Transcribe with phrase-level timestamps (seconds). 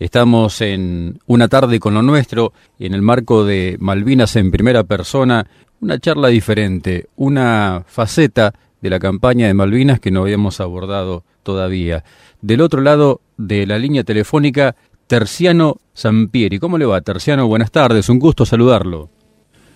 [0.00, 5.46] Estamos en una tarde con lo nuestro, en el marco de Malvinas en primera persona,
[5.82, 12.02] una charla diferente, una faceta de la campaña de Malvinas que no habíamos abordado todavía.
[12.40, 14.74] Del otro lado de la línea telefónica,
[15.06, 16.58] Terciano Sampieri.
[16.58, 17.46] ¿Cómo le va, Terciano?
[17.46, 19.10] Buenas tardes, un gusto saludarlo.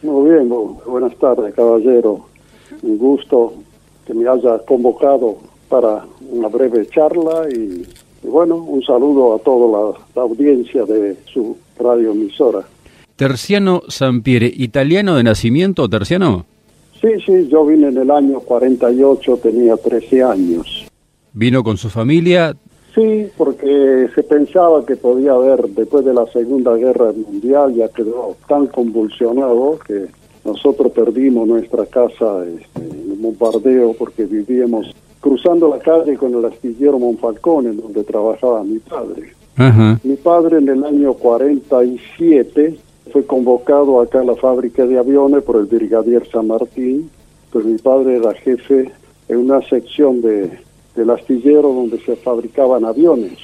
[0.02, 0.48] Muy bien,
[0.86, 2.28] buenas tardes, caballero.
[2.80, 3.52] Un gusto
[4.06, 5.36] que me haya convocado
[5.68, 7.86] para una breve charla y,
[8.24, 12.60] bueno, un saludo a toda la, audiencia de su radioemisora.
[13.16, 16.46] Terciano Sampiere, ¿italiano de nacimiento, Terciano?
[17.00, 20.86] Sí, sí, yo vine en el año 48, tenía 13 años.
[21.32, 22.56] ¿Vino con su familia?
[22.94, 28.36] Sí, porque se pensaba que podía haber, después de la Segunda Guerra Mundial, ya quedó
[28.48, 30.06] tan convulsionado que
[30.44, 36.44] nosotros perdimos nuestra casa este, en un bombardeo porque vivíamos cruzando la calle con el
[36.44, 39.32] astillero Monfalcone, donde trabajaba mi padre.
[40.02, 42.76] Mi padre en el año 47
[43.10, 47.08] fue convocado acá a la fábrica de aviones por el brigadier San Martín,
[47.50, 48.92] pues mi padre era jefe
[49.28, 50.58] en una sección de,
[50.94, 53.38] del astillero donde se fabricaban aviones.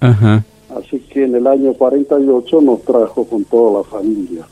[0.00, 4.46] Así que en el año 48 nos trajo con toda la familia.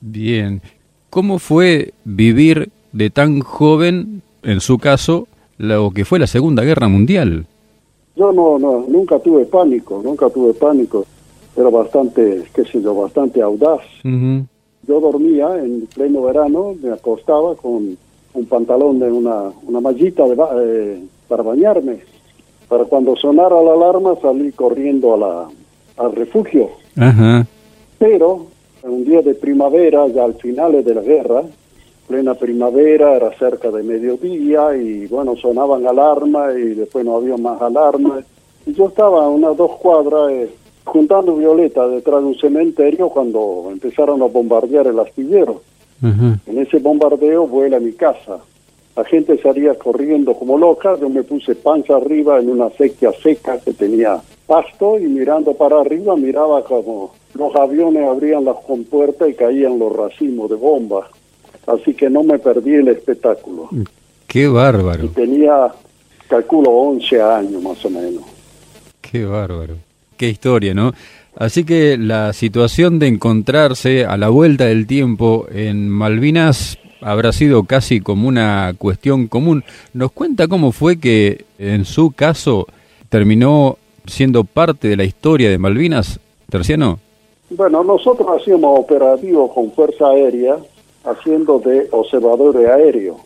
[0.00, 0.62] Bien.
[1.10, 5.28] ¿Cómo fue vivir de tan joven, en su caso,
[5.58, 7.46] lo que fue la Segunda Guerra Mundial?
[8.16, 11.04] Yo no, no, nunca tuve pánico, nunca tuve pánico.
[11.56, 13.80] Era bastante, qué sé yo, bastante audaz.
[14.02, 17.96] Yo dormía en pleno verano, me acostaba con
[18.34, 21.98] un pantalón de una, una mallita de, eh, para bañarme.
[22.68, 25.48] Para cuando sonara la alarma salí corriendo a la,
[25.98, 26.70] al refugio.
[27.98, 28.46] Pero
[28.82, 31.42] un día de primavera, ya al final de la guerra,
[32.08, 37.60] plena primavera, era cerca de mediodía y bueno, sonaban alarmas y después no había más
[37.60, 38.24] alarmas.
[38.66, 40.50] Y yo estaba a unas dos cuadras eh,
[40.84, 45.60] juntando violetas detrás de un cementerio cuando empezaron a bombardear el astillero.
[46.00, 48.38] En ese bombardeo vuela mi casa.
[48.96, 53.58] La gente salía corriendo como loca, yo me puse panza arriba en una sequía seca
[53.58, 59.34] que tenía pasto y mirando para arriba miraba como los aviones abrían las compuertas y
[59.34, 61.04] caían los racimos de bombas.
[61.68, 63.68] Así que no me perdí el espectáculo.
[64.26, 65.04] Qué bárbaro.
[65.04, 65.68] Y tenía,
[66.28, 68.22] calculo, 11 años más o menos.
[69.00, 69.74] Qué bárbaro.
[70.16, 70.92] Qué historia, ¿no?
[71.36, 77.64] Así que la situación de encontrarse a la vuelta del tiempo en Malvinas habrá sido
[77.64, 79.62] casi como una cuestión común.
[79.92, 82.66] ¿Nos cuenta cómo fue que en su caso
[83.08, 86.18] terminó siendo parte de la historia de Malvinas,
[86.50, 86.98] Terciano?
[87.50, 90.56] Bueno, nosotros hacíamos operativos con Fuerza Aérea,
[91.10, 93.16] haciendo de observadores aéreos.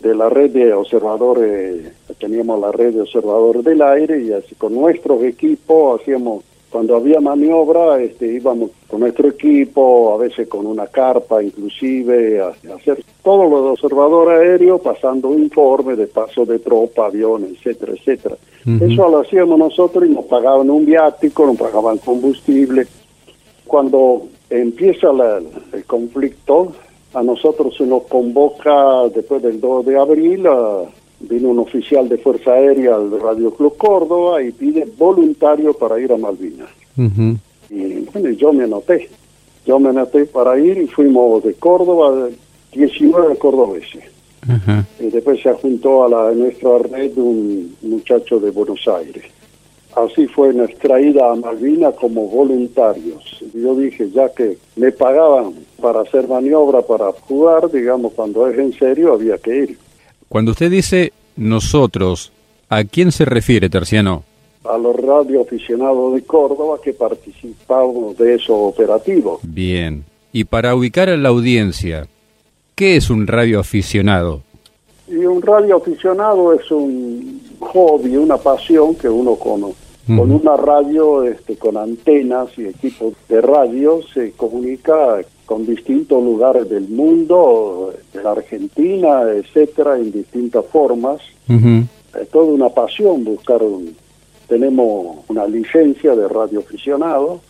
[0.00, 4.74] De la red de observadores, teníamos la red de observadores del aire y así con
[4.74, 10.86] nuestros equipos hacíamos cuando había maniobra este, íbamos con nuestro equipo, a veces con una
[10.86, 17.06] carpa inclusive, a, hacer todo lo de observador aéreo, pasando informes de paso de tropa,
[17.06, 18.36] aviones, etcétera, etcétera.
[18.66, 22.86] Eso lo hacíamos nosotros y nos pagaban un viático, nos pagaban combustible.
[23.66, 25.08] Cuando empieza
[25.72, 26.72] el conflicto,
[27.14, 30.82] a nosotros se nos convoca después del 2 de abril a
[31.20, 36.12] vino un oficial de Fuerza Aérea al Radio Club Córdoba y pide voluntario para ir
[36.12, 36.68] a Malvinas.
[37.70, 39.08] Y bueno, yo me anoté.
[39.66, 42.28] Yo me anoté para ir y fuimos de Córdoba,
[42.72, 44.04] 19 cordobeses.
[44.98, 49.24] Y después se juntó a la, nuestra red un muchacho de Buenos Aires.
[50.04, 53.42] Así fue nuestra ida a Malvinas como voluntarios.
[53.52, 58.72] Yo dije, ya que me pagaban para hacer maniobra, para jugar, digamos, cuando es en
[58.72, 59.78] serio, había que ir.
[60.28, 62.30] Cuando usted dice nosotros,
[62.68, 64.22] ¿a quién se refiere, Terciano?
[64.64, 69.40] A los radioaficionados de Córdoba que participamos de esos operativos.
[69.42, 70.04] Bien.
[70.32, 72.06] Y para ubicar a la audiencia,
[72.76, 74.42] ¿qué es un radioaficionado?
[75.08, 79.36] Y un radioaficionado es un hobby, una pasión que uno
[80.16, 86.68] Con una radio, este, con antenas y equipos de radio, se comunica con distintos lugares
[86.70, 91.20] del mundo, de la Argentina, etcétera, en distintas formas.
[91.48, 93.94] Es toda una pasión buscar un...
[94.46, 97.40] Tenemos una licencia de radioaficionado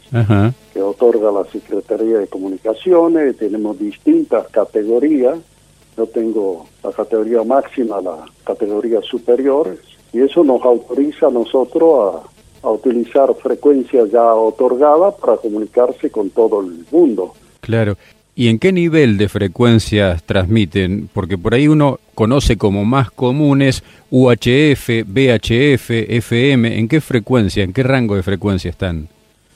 [0.74, 5.38] que otorga la Secretaría de Comunicaciones, tenemos distintas categorías.
[5.96, 9.76] Yo tengo la categoría máxima, la categoría superior,
[10.12, 12.22] y eso nos autoriza a nosotros
[12.62, 17.34] a, utilizar frecuencias ya otorgadas para comunicarse con todo el mundo.
[17.60, 17.96] Claro.
[18.34, 21.10] ¿Y en qué nivel de frecuencias transmiten?
[21.12, 26.78] Porque por ahí uno conoce como más comunes UHF, VHF, FM.
[26.78, 29.08] ¿En qué frecuencia, en qué rango de frecuencia están?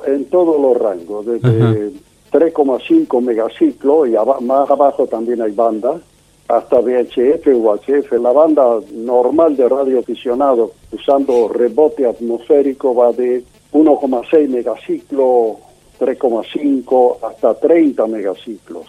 [0.05, 1.93] En todos los rangos, desde
[2.33, 6.01] 3,5 megaciclos y más abajo también hay banda,
[6.49, 8.12] hasta VHF, UHF.
[8.21, 13.43] La banda normal de radio aficionado usando rebote atmosférico va de
[13.73, 15.56] 1,6 megaciclos,
[15.99, 18.87] 3,5 hasta 30 megaciclos.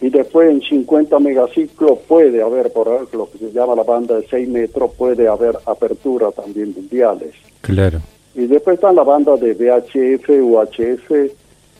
[0.00, 4.26] Y después en 50 megaciclos puede haber, por lo que se llama la banda de
[4.26, 7.34] 6 metros, puede haber apertura también mundiales.
[7.60, 8.00] Claro.
[8.34, 11.10] Y después está la banda de VHF, UHF,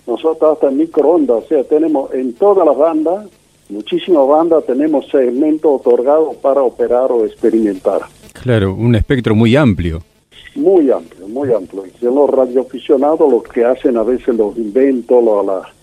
[0.07, 3.27] nosotros hasta en microondas, o sea, tenemos en todas las bandas,
[3.71, 8.03] muchísimas bandas, tenemos segmentos otorgados para operar o experimentar.
[8.43, 10.03] Claro, un espectro muy amplio.
[10.55, 11.85] Muy amplio, muy amplio.
[11.87, 15.23] Y son los radioaficionados los que hacen a veces los inventos,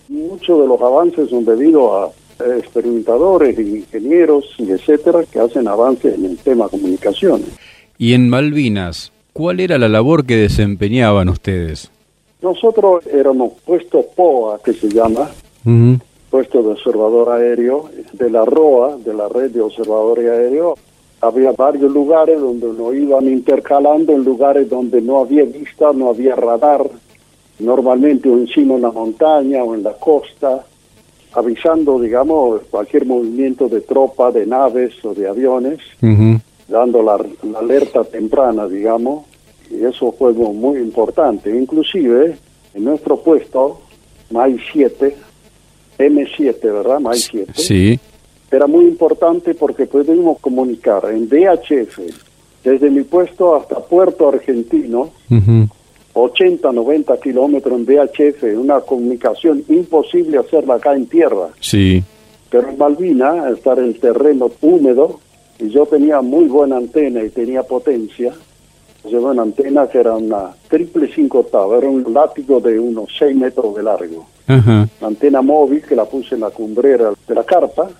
[0.08, 2.10] muchos de los avances son debido a
[2.58, 7.48] experimentadores, ingenieros y etcétera que hacen avances en el tema comunicaciones.
[7.98, 11.90] Y en Malvinas, ¿cuál era la labor que desempeñaban ustedes?
[12.40, 15.28] Nosotros éramos puesto POA, que se llama,
[16.30, 20.78] puesto de observador aéreo, de la ROA, de la red de observadores aéreos.
[21.20, 26.36] Había varios lugares donde nos iban intercalando en lugares donde no había vista, no había
[26.36, 26.88] radar,
[27.58, 30.64] normalmente encima en la montaña o en la costa,
[31.32, 35.80] avisando, digamos, cualquier movimiento de tropa, de naves o de aviones,
[36.68, 37.18] dando la,
[37.58, 39.24] alerta temprana, digamos,
[39.70, 41.50] y eso fue muy importante.
[41.54, 42.38] Inclusive,
[42.74, 43.80] en nuestro puesto,
[44.30, 45.16] MAI 7,
[45.98, 47.00] M7, ¿verdad?
[47.00, 47.52] MAI 7.
[47.54, 47.98] Sí.
[48.50, 52.00] Era muy importante porque pudimos comunicar en DHF,
[52.64, 55.10] desde mi puesto hasta Puerto Argentino,
[56.14, 61.48] 80, 90 kilómetros en DHF, una comunicación imposible hacerla acá en tierra.
[61.60, 62.02] Sí.
[62.50, 65.20] Pero en Malvina, estar en terreno húmedo,
[65.58, 68.32] y yo tenía muy buena antena y tenía potencia,
[69.04, 73.36] llevó una antena que era una triple cinco octavos, era un látigo de unos 6
[73.36, 74.26] metros de largo.
[75.02, 77.90] antena móvil que la puse en la cumbrera de la carpa.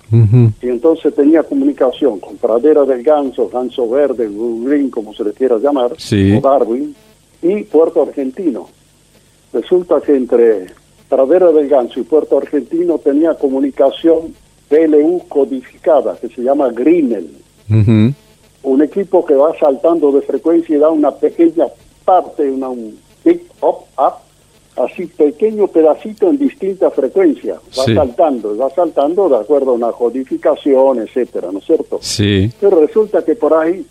[0.61, 4.29] Y entonces tenía comunicación con Pradera del Ganso, Ganso Verde,
[4.65, 6.95] Green, como se le quiera llamar, o Darwin,
[7.43, 8.69] y Puerto Argentino.
[9.53, 10.67] Resulta que entre
[11.09, 14.35] Pradera del Ganso y Puerto Argentino tenía comunicación
[14.69, 17.29] PLU codificada que se llama Greenel
[18.63, 21.67] un equipo que va saltando de frecuencia y da una pequeña
[22.05, 24.15] parte, una, un pick up, up,
[24.77, 31.01] así pequeño pedacito en distintas frecuencias, va saltando, va saltando de acuerdo a una codificación,
[31.01, 31.99] etcétera, ¿no es cierto?
[32.01, 32.51] Sí.
[32.61, 33.85] Pero resulta que por ahí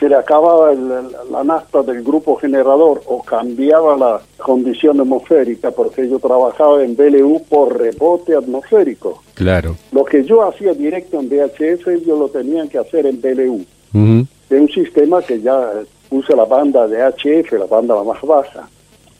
[0.00, 6.18] se le acababa la nafta del grupo generador o cambiaba la condición atmosférica porque yo
[6.18, 9.22] trabajaba en BLU por rebote atmosférico.
[9.34, 9.76] Claro.
[9.92, 13.64] Lo que yo hacía directo en VHF, ellos lo tenían que hacer en BLU
[14.48, 15.72] de un sistema que ya
[16.10, 18.68] usa la banda de HF, la banda más baja.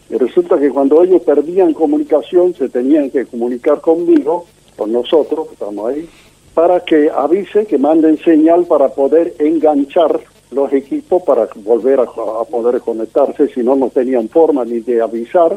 [0.09, 4.47] Y resulta que cuando ellos perdían comunicación, se tenían que comunicar conmigo,
[4.77, 6.09] con nosotros, que estamos ahí,
[6.55, 10.21] para que avise, que manden señal para poder enganchar
[10.51, 12.07] los equipos para volver a,
[12.45, 15.57] poder conectarse, si no, no tenían forma ni de avisar,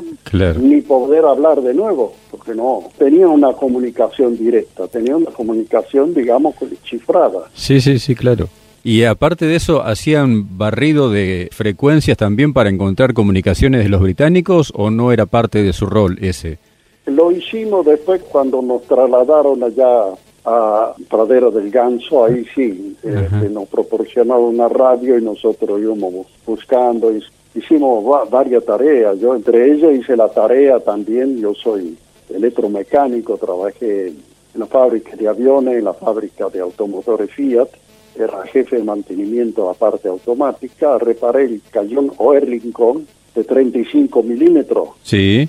[0.60, 6.56] ni poder hablar de nuevo, porque no, tenían una comunicación directa, tenían una comunicación, digamos,
[6.90, 7.50] cifrada.
[7.54, 8.48] Sí, sí, sí, claro.
[8.84, 14.72] Y aparte de eso, ¿hacían barrido de frecuencias también para encontrar comunicaciones de los británicos
[14.76, 16.60] o no era parte de su rol ese?
[17.06, 20.14] Lo hicimos después cuando nos trasladaron allá
[20.46, 27.12] a Pradera del Ganso, ahí sí, este, nos proporcionaron una radio y nosotros íbamos buscando,
[27.54, 31.98] hicimos varias tareas, yo entre ellas hice la tarea también, yo soy
[32.34, 34.16] electromecánico, trabajé en
[34.60, 37.70] la fábrica de aviones, en la fábrica de automotores Fiat,
[38.18, 44.90] era jefe de mantenimiento a parte automática, reparé el cañón Oerlikon de 35 milímetros.
[45.04, 45.48] Sí.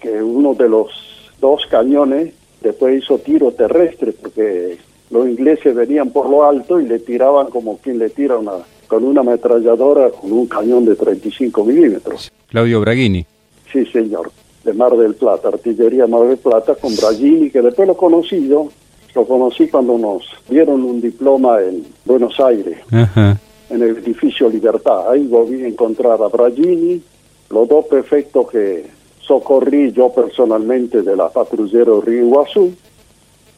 [0.00, 0.90] Que uno de los
[1.40, 4.78] dos cañones después hizo tiro terrestre porque
[5.10, 8.52] los ingleses venían por lo alto y le tiraban como quien le tira una
[8.86, 12.30] con una ametralladora con un cañón de 35 milímetros.
[12.48, 13.26] Claudio Braghini.
[13.72, 14.30] Sí, señor,
[14.64, 18.68] de Mar del Plata, artillería Mar del Plata con Braghini, que después lo conocí yo,
[19.16, 25.10] lo conocí cuando nos dieron un diploma en Buenos Aires, en el edificio Libertad.
[25.10, 27.00] Ahí volví a encontrar a Bragini,
[27.48, 28.84] los dos prefectos que
[29.20, 32.74] socorrí yo personalmente de la patrullero Río Iguazú,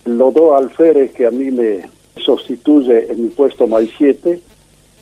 [0.05, 1.81] los dos alférez que a mí me
[2.17, 4.41] sustituye en mi puesto más 7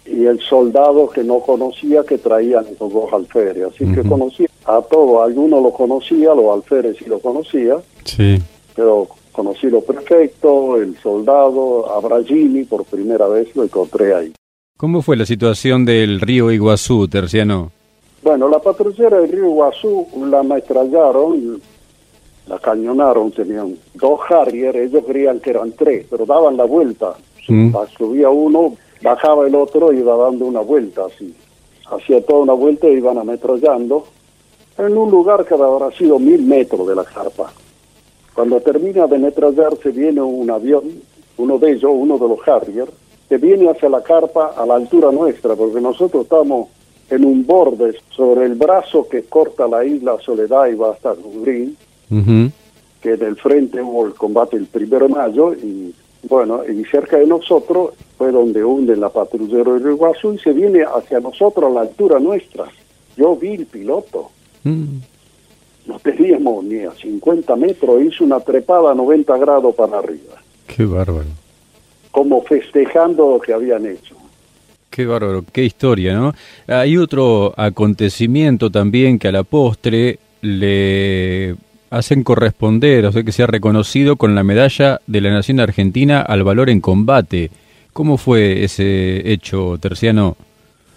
[0.06, 3.74] y el soldado que no conocía que traían los dos alférez.
[3.74, 8.38] Así que conocí a todos, algunos lo conocía, los alférez sí lo conocía, sí.
[8.74, 14.32] pero conocí lo perfecto, el soldado, a Bragini, por primera vez lo encontré ahí.
[14.78, 17.70] ¿Cómo fue la situación del río Iguazú, Terciano?
[18.22, 21.60] Bueno, la patrullera del río Guazú la ametrallaron,
[22.46, 27.14] la cañonaron, tenían dos Harrier, ellos creían que eran tres, pero daban la vuelta.
[27.46, 27.74] Mm.
[27.96, 31.34] Subía uno, bajaba el otro iba dando una vuelta así.
[31.90, 34.06] Hacía toda una vuelta y iban ametrallando
[34.78, 37.52] en un lugar que habrá sido mil metros de la carpa.
[38.36, 40.82] Cuando termina de ametrallarse viene un avión,
[41.38, 42.86] uno de ellos, uno de los Harrier,
[43.30, 46.68] que viene hacia la carpa a la altura nuestra, porque nosotros estamos
[47.08, 51.74] en un borde sobre el brazo que corta la isla Soledad y va hasta Green,
[53.00, 55.94] que en el frente hubo el combate el primero de mayo y
[56.28, 60.82] bueno, y cerca de nosotros fue donde hunde la patrullera de Iguazú y se viene
[60.82, 62.66] hacia nosotros a la altura nuestra.
[63.16, 64.30] Yo vi el piloto.
[64.62, 64.98] Mm.
[65.86, 70.34] No teníamos ni a 50 metros, hizo una trepada a 90 grados para arriba.
[70.66, 71.28] Qué bárbaro.
[72.10, 74.16] Como festejando lo que habían hecho.
[74.90, 76.32] Qué bárbaro, qué historia, ¿no?
[76.66, 81.54] Hay otro acontecimiento también que a la postre le
[81.90, 86.22] hacen corresponder, o sea que se ha reconocido con la medalla de la Nación Argentina
[86.22, 87.50] al valor en combate.
[87.92, 90.36] ¿Cómo fue ese hecho, Terciano?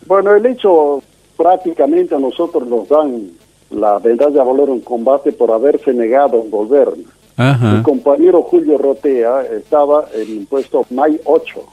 [0.06, 1.02] Bueno, el hecho
[1.38, 3.32] prácticamente a nosotros nos dan
[3.72, 6.90] la medalla de valor en combate por haberse negado a volver.
[7.38, 11.64] Mi compañero Julio Rotea estaba en el puesto MAI 8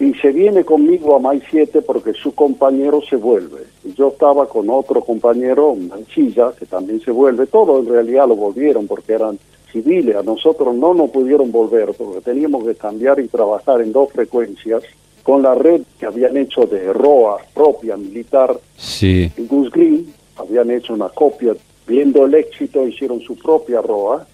[0.00, 3.62] y se viene conmigo a MAI 7 porque su compañero se vuelve.
[3.96, 7.46] Yo estaba con otro compañero, Manchilla, que también se vuelve.
[7.46, 9.38] Todos en realidad lo volvieron porque eran
[9.72, 10.16] civiles.
[10.16, 14.82] A nosotros no nos pudieron volver porque teníamos que cambiar y trabajar en dos frecuencias
[15.22, 19.30] con la red que habían hecho de ROA propia militar sí.
[19.36, 20.17] Gus Green.
[20.38, 21.54] Habían hecho una copia,
[21.86, 24.26] viendo el éxito, hicieron su propia ROA.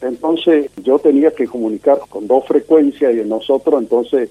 [0.00, 4.30] Entonces yo tenía que comunicar con dos frecuencias y nosotros entonces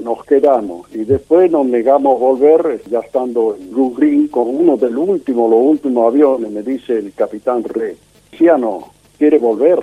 [0.00, 4.76] nos quedamos y después nos negamos a volver, ya estando en Blue Green, con uno
[4.76, 7.96] del último, los últimos aviones, me dice el capitán Rey,
[8.58, 9.80] no ¿quiere volver?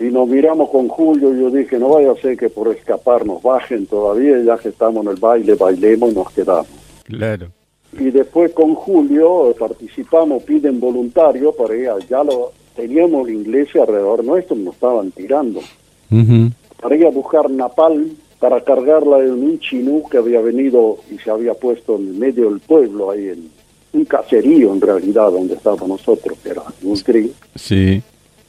[0.00, 3.24] Y nos miramos con Julio y yo dije, no vaya a ser que por escapar
[3.24, 6.66] nos bajen todavía, ya que estamos en el baile, bailemos y nos quedamos.
[7.04, 7.48] Claro.
[7.98, 14.56] Y después con Julio participamos, piden voluntario para ir, ya lo teníamos ingleses alrededor nuestro,
[14.56, 15.60] nos estaban tirando.
[16.80, 18.10] Para ir a buscar napal
[18.44, 22.60] para cargarla en un chinú que había venido y se había puesto en medio del
[22.60, 23.48] pueblo, ahí en
[23.94, 26.94] un caserío en realidad donde estábamos nosotros, que era un
[27.54, 28.02] Sí.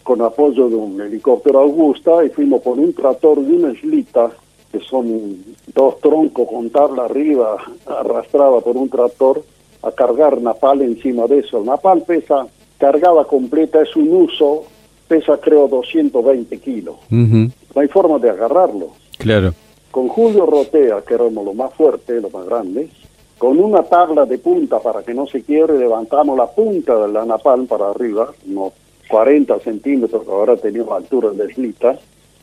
[0.04, 4.32] Con apoyo de un helicóptero Augusta y fuimos por un tractor de una islita,
[4.70, 5.38] que son
[5.76, 9.44] dos troncos con tabla arriba, arrastrada por un tractor,
[9.84, 11.60] a cargar napal encima de eso.
[11.60, 12.48] El napal pesa,
[12.80, 14.64] cargada completa, es un uso,
[15.08, 16.96] pesa creo 220 kilos.
[17.10, 18.92] No hay forma de agarrarlo.
[19.18, 19.54] Claro
[19.96, 22.90] con Julio Rotea, que éramos lo más fuerte, lo más grande,
[23.38, 27.24] con una tabla de punta para que no se quiebre, levantamos la punta de la
[27.24, 28.74] napalm para arriba, unos
[29.08, 31.98] 40 centímetros, que ahora teníamos altura de slita,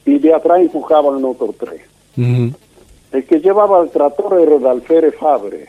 [0.06, 1.82] y de atrás empujaban otros tres.
[3.12, 5.68] El que llevaba el tractor era el alférez Fabre.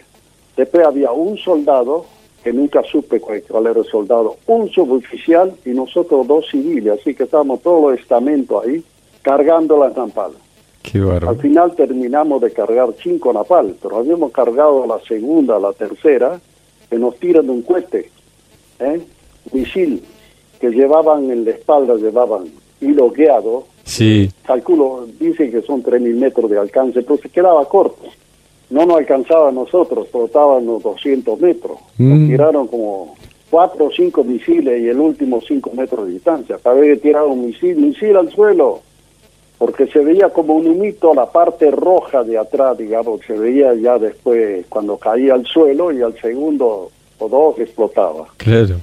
[0.55, 2.05] Después había un soldado,
[2.43, 7.23] que nunca supe cuál era el soldado, un suboficial y nosotros dos civiles, así que
[7.23, 8.83] estábamos todos los estamentos ahí
[9.21, 10.38] cargando las napalas.
[11.27, 16.39] Al final terminamos de cargar cinco napal, pero habíamos cargado la segunda, la tercera,
[16.89, 18.12] que nos tiran de un cohete,
[18.79, 19.01] ¿eh?
[19.53, 20.03] misil,
[20.59, 22.45] que llevaban en la espalda, llevaban
[22.81, 23.65] hilo guiado.
[23.83, 24.31] Sí.
[24.45, 28.03] Calculo, dicen que son 3.000 metros de alcance, pero se quedaba corto.
[28.69, 31.77] No nos alcanzaba a nosotros, trotaban los 200 metros.
[31.97, 32.27] Nos mm.
[32.27, 33.15] tiraron como
[33.49, 36.57] cuatro o cinco misiles y el último cinco metros de distancia.
[36.63, 38.81] Vez que tiraron un misil, misil al suelo
[39.63, 43.97] porque se veía como un humito la parte roja de atrás, digamos, se veía ya
[43.97, 48.27] después cuando caía al suelo y al segundo o dos explotaba.
[48.35, 48.75] Claro.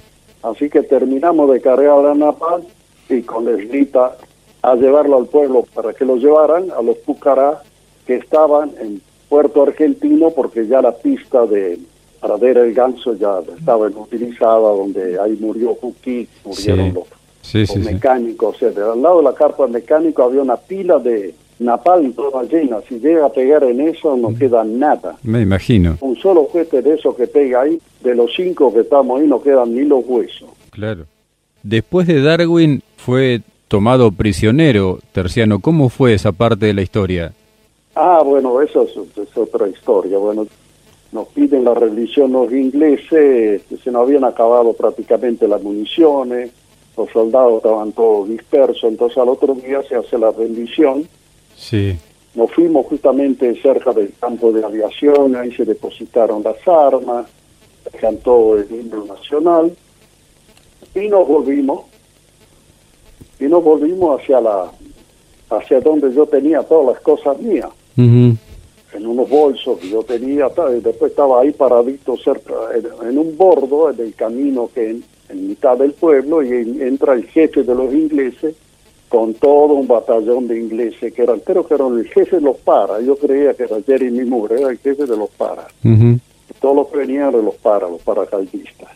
[0.43, 2.63] Así que terminamos de cargar la napal
[3.11, 4.17] y con Leslita
[4.63, 7.63] a llevarlo al pueblo para que lo llevaran a los Pucará
[8.07, 11.79] que estaban en Puerto Argentino porque ya la pista de
[12.21, 17.05] Pradera el Ganso ya estaba inutilizada, donde ahí murió Juquí, murieron los
[17.41, 21.35] sí, sí, mecánico, o sea, al lado de la carpa mecánico había una pila de
[21.61, 22.79] napalm toda llena.
[22.89, 24.37] Si llega a pegar en eso, no mm.
[24.37, 25.17] queda nada.
[25.23, 25.97] Me imagino.
[26.01, 29.41] Un solo juguete de eso que pega ahí, de los cinco que estamos ahí, no
[29.43, 30.49] quedan ni los huesos.
[30.71, 31.05] Claro.
[31.63, 35.61] Después de Darwin fue tomado prisionero, Terciano.
[35.61, 37.33] ¿Cómo fue esa parte de la historia?
[37.95, 40.19] Ah, bueno, eso es, otra historia.
[40.19, 40.49] Bueno,
[41.13, 46.51] nos piden la rendición los ingleses, se nos habían acabado prácticamente las municiones,
[46.97, 51.09] los soldados estaban todos dispersos, entonces al otro día se hace la rendición.
[51.57, 51.97] Sí.
[52.35, 57.27] Nos fuimos justamente cerca del campo de aviación, ahí se depositaron las armas,
[58.01, 59.73] cantó el himno nacional
[60.93, 61.83] y nos volvimos
[63.41, 64.71] y nos volvimos hacia la
[65.51, 67.69] hacia donde yo tenía todas las cosas mías.
[67.97, 73.93] En unos bolsos que yo tenía y después estaba ahí paradito cerca en, un bordo
[73.93, 78.55] del camino que en, en, mitad del pueblo y entra el jefe de los ingleses
[79.09, 82.57] con todo un batallón de ingleses que eran creo que eran el jefe de los
[82.59, 85.67] para yo creía que era Jeremy Moore era el jefe de los para.
[86.61, 88.91] Todos los que venían de los para los paracaidistas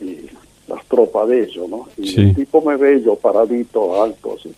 [0.00, 0.26] y
[0.72, 1.86] las tropas de ellos, ¿no?
[1.98, 4.52] Y el tipo me ve yo paradito, alto, así.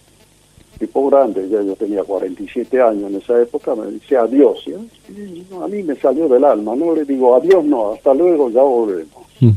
[0.79, 4.65] Tipo grande, ya yo tenía 47 años en esa época, me dice adiós.
[4.67, 8.63] Y a mí me salió del alma, no le digo adiós, no, hasta luego, ya
[8.63, 9.25] volvemos.
[9.41, 9.51] Mm.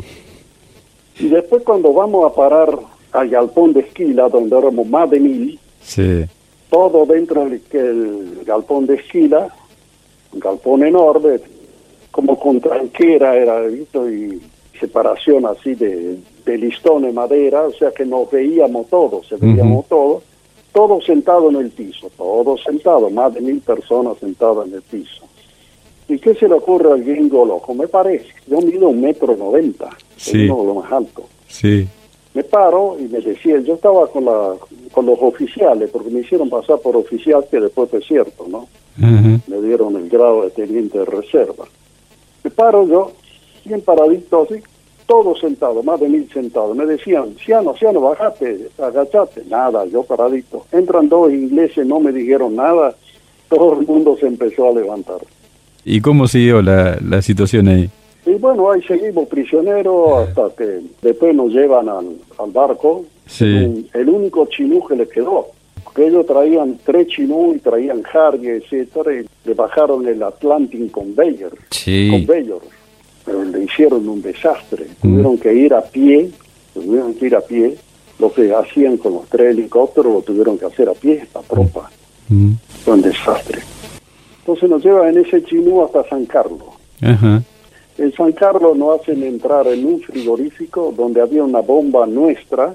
[1.19, 2.77] Y después cuando vamos a parar
[3.11, 5.59] al galpón de esquila, donde éramos más de mil,
[6.69, 9.47] todo dentro del el galpón de esquila,
[10.33, 11.39] un galpón enorme,
[12.11, 14.41] como con tranquera era, visto, y
[14.79, 16.17] separación así de,
[16.47, 20.23] de listón de madera, o sea que nos veíamos todos, se veíamos todos,
[20.71, 25.25] todos sentados en el piso, todos sentados, más de mil personas sentadas en el piso.
[26.07, 27.73] ¿Y qué se le ocurre al gringo loco?
[27.73, 30.49] Me parece, yo mido un metro noventa, sí.
[30.49, 31.23] uno lo más alto.
[31.49, 31.85] Sí.
[32.33, 34.53] Me paro y me decía, yo estaba con, la,
[34.93, 38.67] con los oficiales, porque me hicieron pasar por oficial, que después fue cierto, ¿no?
[38.95, 41.65] Me dieron el grado de teniente de reserva.
[42.43, 43.11] Me paro yo,
[43.65, 44.61] bien paradito así,
[45.07, 46.75] todos sentados, más de mil sentados.
[46.75, 49.43] Me decían, Ciano, Ciano, bajate, agachate.
[49.49, 50.65] Nada, yo paradito.
[50.71, 52.93] Entran dos ingleses, no me dijeron nada.
[53.49, 55.19] Todo el mundo se empezó a levantar.
[55.85, 57.89] ¿Y cómo siguió la, la situación ahí?
[58.25, 63.05] Y bueno, ahí seguimos prisioneros hasta que después nos llevan al, al barco.
[63.25, 63.89] Sí.
[63.93, 65.47] El, único chinú que le quedó.
[65.85, 71.15] Porque ellos traían tres chinú y traían Harry, etcétera, y le bajaron el Atlantic con
[71.15, 71.51] Bayer.
[71.71, 72.09] Sí.
[72.11, 72.59] Con Bayer
[73.27, 74.85] pero le hicieron un desastre.
[74.85, 75.01] Mm.
[75.01, 76.31] Tuvieron que ir a pie,
[76.73, 77.75] tuvieron que ir a pie.
[78.19, 81.91] Lo que hacían con los tres helicópteros lo tuvieron que hacer a pie, a tropa.
[82.29, 82.53] Mm.
[82.83, 83.61] Fue un desastre.
[84.39, 86.69] Entonces nos llevan en ese chinú hasta San Carlos.
[87.01, 92.73] En San Carlos nos hacen entrar en un frigorífico donde había una bomba nuestra,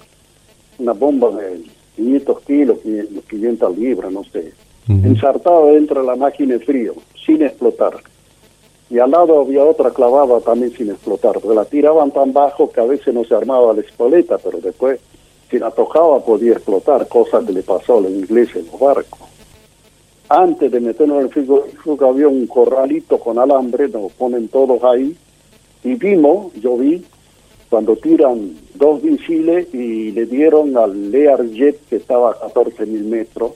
[0.79, 1.63] una bomba de
[1.97, 2.79] 500 kilos,
[3.29, 4.53] 500 libras, no sé,
[4.89, 7.95] ensartada dentro de la máquina de frío, sin explotar
[8.93, 12.79] y al lado había otra clavada también sin explotar, porque la tiraban tan bajo que
[12.79, 15.01] a veces no se armaba la espoleta, pero después
[15.51, 19.21] si la tocaba podía explotar, cosa que le pasó a los ingleses en los barcos.
[20.29, 25.17] Antes de meternos en el frigorífico había un corralito con alambre, nos ponen todos ahí,
[25.85, 27.03] y vimos, yo vi,
[27.71, 33.53] cuando tiran dos misiles y le dieron al Learjet que estaba a 14 mil metros,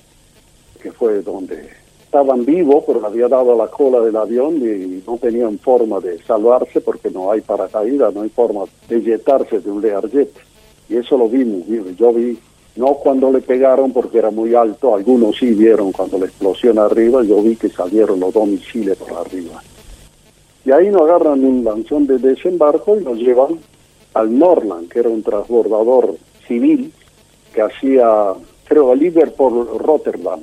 [0.82, 1.85] que fue donde
[2.16, 6.80] estaban vivos, pero había dado la cola del avión y no tenían forma de salvarse
[6.80, 10.30] porque no hay paracaídas, no hay forma de yetarse de un Learjet.
[10.88, 11.66] Y eso lo vimos,
[11.98, 12.38] yo vi,
[12.76, 17.22] no cuando le pegaron porque era muy alto, algunos sí vieron cuando la explosión arriba,
[17.22, 19.62] yo vi que salieron los dos misiles por arriba.
[20.64, 23.58] Y ahí nos agarran un lanzón de desembarco y nos llevan
[24.14, 26.14] al Norland, que era un transbordador
[26.48, 26.90] civil
[27.52, 28.32] que hacía,
[28.64, 30.40] creo, a Liverpool, Rotterdam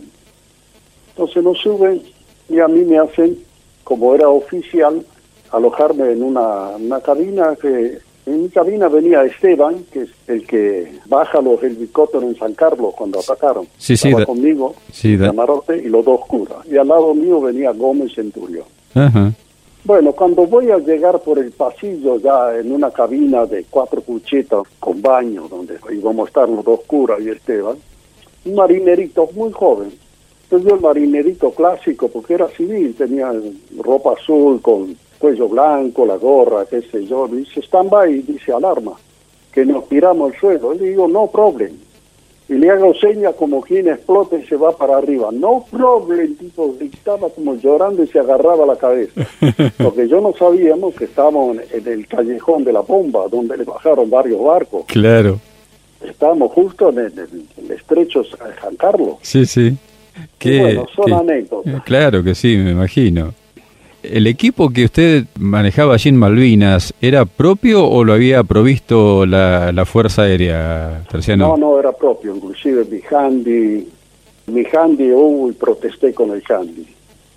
[1.16, 2.02] entonces nos suben
[2.50, 3.38] y a mí me hacen,
[3.84, 5.06] como era oficial,
[5.52, 11.00] alojarme en una, una cabina que en mi cabina venía Esteban, que es el que
[11.08, 13.68] baja los helicópteros en San Carlos cuando atacaron.
[13.78, 16.66] Sí, sí, Estaba conmigo, sí, Camarote y los dos curas.
[16.66, 18.66] Y al lado mío venía Gómez Centurión.
[19.84, 24.64] Bueno, cuando voy a llegar por el pasillo ya en una cabina de cuatro cuchetas
[24.80, 27.76] con baño, donde íbamos a estar los dos curas y Esteban,
[28.46, 29.92] un marinerito muy joven,
[30.44, 33.32] entonces yo el marinerito clásico, porque era civil, tenía
[33.80, 38.92] ropa azul con cuello blanco, la gorra, qué sé yo, dice stand-by, dice alarma,
[39.52, 40.74] que nos tiramos al suelo.
[40.74, 41.72] Le digo, no problem.
[42.50, 45.30] Y le hago señas como quien explota y se va para arriba.
[45.32, 49.26] No problem, tipo, estaba como llorando y se agarraba la cabeza.
[49.82, 54.10] Porque yo no sabíamos que estábamos en el callejón de la bomba, donde le bajaron
[54.10, 54.84] varios barcos.
[54.88, 55.40] Claro.
[56.06, 59.16] Estábamos justo en el, en el estrecho San Carlos.
[59.22, 59.78] Sí, sí
[60.44, 61.84] bueno, son anécdotas.
[61.84, 63.34] Claro que sí, me imagino.
[64.04, 69.72] ¿El equipo que usted manejaba allí en Malvinas era propio o lo había provisto la,
[69.72, 71.50] la Fuerza Aérea, Terciano?
[71.50, 72.36] No, no, era propio.
[72.36, 73.88] Inclusive mi handy,
[74.48, 76.86] mi handy hubo y protesté con el handy.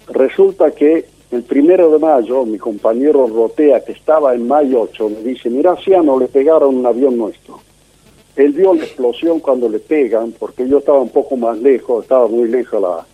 [0.09, 5.23] Resulta que el primero de mayo, mi compañero Rotea, que estaba en mayo 8, me
[5.23, 7.61] dice, mira, no le pegaron un avión nuestro.
[8.37, 12.29] Él vio la explosión cuando le pegan, porque yo estaba un poco más lejos, estaba
[12.29, 13.07] muy lejos, la,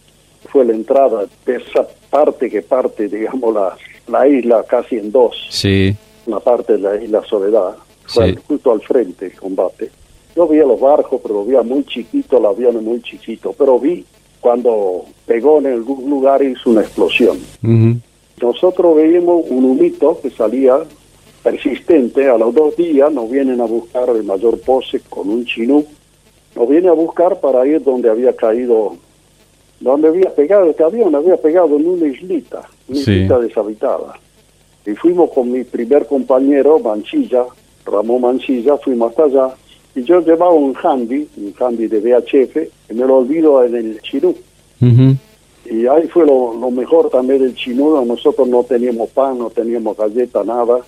[0.50, 3.76] fue la entrada de esa parte que parte, digamos, la,
[4.08, 5.36] la isla casi en dos.
[5.50, 5.96] Sí.
[6.26, 7.76] una parte de la isla Soledad,
[8.46, 9.90] justo al frente el combate.
[10.34, 14.04] Yo vi los barcos, pero vi muy chiquito, el avión muy chiquito, pero vi
[14.40, 17.38] cuando pegó en algún lugar hizo una explosión.
[18.40, 20.78] Nosotros veíamos un humito que salía
[21.42, 25.84] persistente, a los dos días nos vienen a buscar el mayor pose con un chinú,
[26.54, 28.96] nos viene a buscar para ir donde había caído,
[29.80, 34.14] donde había pegado, este avión había pegado en una islita, una islita deshabitada.
[34.86, 37.44] Y fuimos con mi primer compañero, Manchilla,
[37.84, 39.54] Ramón Manchilla, fuimos hasta allá,
[39.94, 42.56] y yo llevaba un handy, un handy de VHF,
[42.90, 44.34] y me lo olvido en el chinú.
[45.64, 49.96] Y ahí fue lo, lo, mejor también del chinú, nosotros no teníamos pan, no teníamos
[49.96, 50.80] galleta, nada,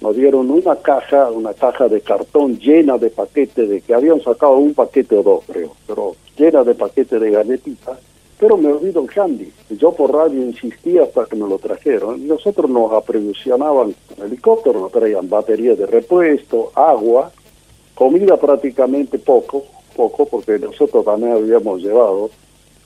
[0.00, 4.56] nos dieron una caja, una caja de cartón llena de paquetes, de que habían sacado
[4.56, 7.98] un paquete o dos, creo, pero llena de paquetes de galletitas,
[8.38, 9.50] pero me olvido el candy.
[9.70, 12.28] Yo por radio insistía hasta que me lo trajeron.
[12.28, 17.32] Nosotros nos aprovisionaban con helicóptero, nos traían baterías de repuesto, agua,
[17.94, 19.64] comida prácticamente poco,
[19.96, 22.28] poco, porque nosotros también habíamos llevado.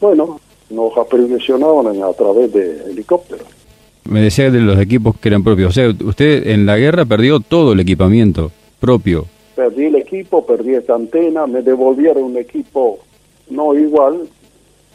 [0.00, 0.38] Bueno,
[0.70, 3.44] nos aprovisionaban a través de helicóptero
[4.04, 5.70] me decía de los equipos que eran propios.
[5.70, 9.26] O sea, usted en la guerra perdió todo el equipamiento propio.
[9.54, 12.98] Perdí el equipo, perdí esta antena, me devolvieron un equipo
[13.50, 14.28] no igual.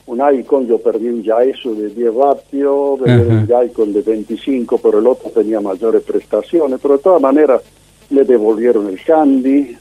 [0.08, 5.08] Un Icon, yo perdí un Yaesu de 10 vatios, un Icon de 25, pero el
[5.08, 6.80] otro tenía mayores prestaciones.
[6.80, 7.62] Pero de todas maneras,
[8.10, 9.76] le devolvieron el candy,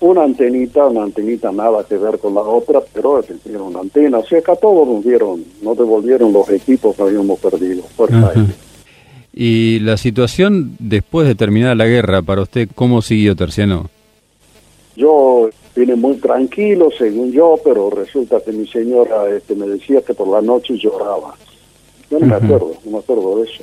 [0.00, 4.26] una antenita, una antenita nada que ver con la otra, pero le una antena, o
[4.26, 7.82] sea todos nos dieron, nos devolvieron los equipos que habíamos perdido.
[9.32, 13.88] Y la situación después de terminar la guerra, para usted, ¿cómo siguió Terciano?
[14.96, 20.14] Yo vine muy tranquilo, según yo, pero resulta que mi señora este, me decía que
[20.14, 21.34] por la noche lloraba.
[22.10, 23.62] Yo no me acuerdo, no me acuerdo de eso.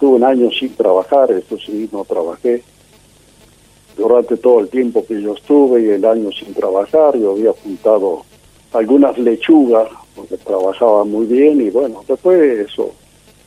[0.00, 2.62] Tuve un año sin trabajar, esto sí, no trabajé
[4.02, 8.24] durante todo el tiempo que yo estuve y el año sin trabajar, yo había apuntado
[8.72, 12.92] algunas lechugas, porque trabajaba muy bien y bueno, después eso,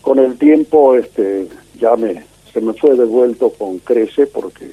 [0.02, 4.72] con el tiempo este ya me se me fue devuelto con crece porque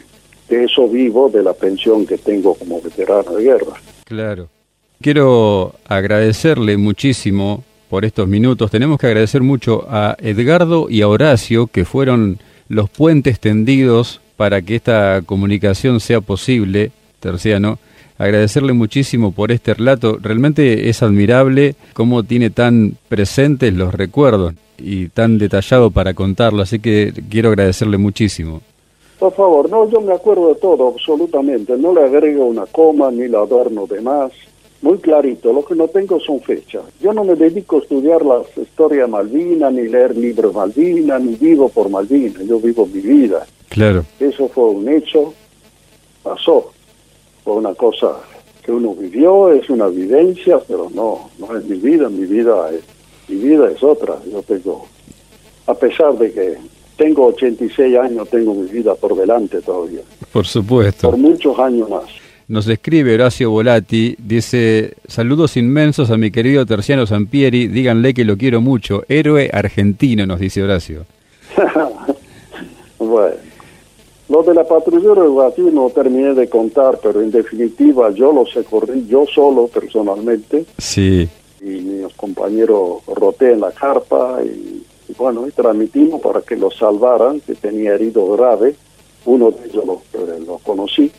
[0.49, 3.75] de eso vivo, de la pensión que tengo como veterano de guerra.
[4.05, 4.49] Claro.
[5.01, 8.71] Quiero agradecerle muchísimo por estos minutos.
[8.71, 14.63] Tenemos que agradecer mucho a Edgardo y a Horacio, que fueron los puentes tendidos para
[14.63, 17.79] que esta comunicación sea posible, Terciano.
[18.19, 20.19] Agradecerle muchísimo por este relato.
[20.21, 26.79] Realmente es admirable cómo tiene tan presentes los recuerdos y tan detallado para contarlo, así
[26.79, 28.61] que quiero agradecerle muchísimo.
[29.19, 31.77] Por favor, no, yo me acuerdo de todo, absolutamente.
[31.77, 34.33] No le agrego una coma ni la adorno de más
[34.83, 36.83] muy clarito, lo que no tengo son fechas.
[37.01, 41.69] Yo no me dedico a estudiar la historia Malvina, ni leer libros Malvina, ni vivo
[41.69, 43.47] por Malvina, yo vivo mi vida.
[43.73, 44.05] Claro.
[44.21, 45.33] Eso fue un hecho,
[46.23, 46.73] pasó,
[47.43, 48.19] fue una cosa
[48.63, 52.83] que uno vivió, es una vivencia, pero no, no es mi vida, mi vida es,
[53.29, 54.17] mi vida es otra.
[54.31, 54.87] Yo tengo,
[55.67, 56.59] a pesar de que
[56.97, 60.03] tengo 86 años, tengo mi vida por delante todavía.
[60.33, 61.11] Por supuesto.
[61.11, 62.05] Por muchos años más.
[62.49, 68.37] Nos escribe Horacio Volati, dice, saludos inmensos a mi querido Terciano Sampieri, díganle que lo
[68.37, 71.07] quiero mucho, héroe argentino, nos dice Horacio.
[72.99, 73.37] bueno,
[74.29, 79.07] lo de la patrullera de no terminé de contar, pero en definitiva yo los corrí
[79.07, 80.65] yo solo personalmente.
[80.79, 81.29] Sí.
[81.61, 84.85] Y mis compañeros roté en la carpa y,
[85.17, 88.75] bueno, y transmitimos para que lo salvaran, que tenía herido grave.
[89.25, 90.03] Uno de ellos lo,
[90.47, 91.13] lo conocí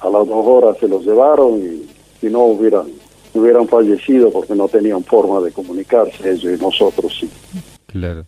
[0.00, 1.88] a las dos horas se los llevaron y
[2.20, 2.86] si no hubieran
[3.34, 7.30] hubieran fallecido porque no tenían forma de comunicarse ellos y nosotros sí.
[7.86, 8.24] Claro.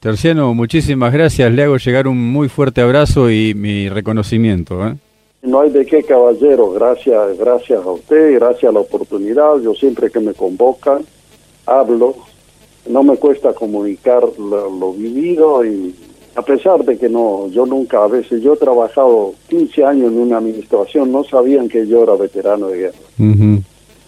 [0.00, 1.52] Terciano, muchísimas gracias.
[1.52, 4.86] Le hago llegar un muy fuerte abrazo y mi reconocimiento.
[4.86, 4.94] ¿eh?
[5.42, 6.70] No hay de qué, caballero.
[6.70, 9.60] Gracias, gracias a usted, gracias a la oportunidad.
[9.60, 11.02] Yo siempre que me convocan,
[11.66, 12.14] hablo.
[12.88, 15.94] No me cuesta comunicar lo vivido y
[16.36, 20.18] a pesar de que no, yo nunca, a veces yo he trabajado 15 años en
[20.18, 23.62] una administración, no sabían que yo era veterano de guerra.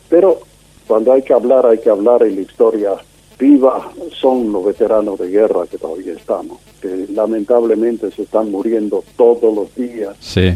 [0.09, 0.39] Pero
[0.87, 2.93] cuando hay que hablar, hay que hablar en la historia
[3.41, 9.55] viva, son los veteranos de guerra que todavía estamos, que lamentablemente se están muriendo todos
[9.55, 10.17] los días.
[10.21, 10.53] Sí.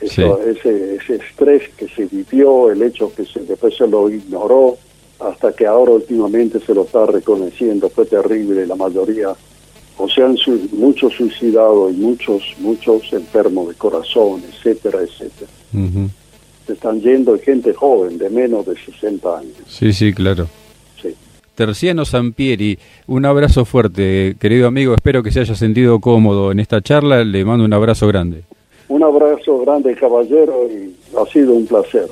[0.00, 4.76] Ese, ese estrés que se vivió, el hecho que se, después se lo ignoró,
[5.20, 9.36] hasta que ahora últimamente se lo está reconociendo, fue terrible, la mayoría
[10.02, 10.36] o sea, han
[10.72, 15.50] muchos suicidados y muchos, muchos enfermos de corazón, etcétera, etcétera.
[16.66, 19.54] Se están yendo gente joven, de menos de 60 años.
[19.68, 20.48] Sí, sí, claro.
[21.64, 24.94] Terciano Sampieri, un abrazo fuerte, querido amigo.
[24.94, 27.22] Espero que se haya sentido cómodo en esta charla.
[27.22, 28.42] Le mando un abrazo grande.
[28.88, 32.08] Un abrazo grande, caballero, y ha sido un placer.